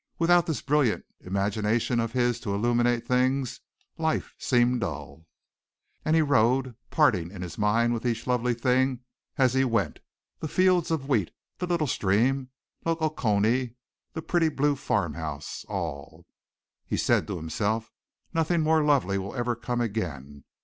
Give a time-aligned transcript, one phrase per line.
[0.17, 3.59] Without this brilliant imagination of his to illuminate things,
[3.99, 5.27] life seemed dull.
[6.03, 9.01] And he rode, parting in his mind with each lovely thing
[9.37, 9.99] as he went
[10.39, 11.29] the fields of wheat,
[11.59, 12.49] the little stream,
[12.83, 13.75] Lake Okoonee,
[14.13, 16.25] the pretty Blue farmhouse, all.
[16.87, 17.91] He said to himself:
[18.33, 20.45] "Nothing more lovely will ever come again.